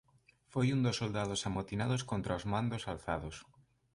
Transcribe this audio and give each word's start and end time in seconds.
Foi 0.51 0.67
un 0.75 0.79
dos 0.85 0.99
soldados 1.01 1.43
amotinados 1.49 2.01
contra 2.09 2.37
os 2.39 2.47
mandos 2.53 2.83
alzados. 2.93 3.35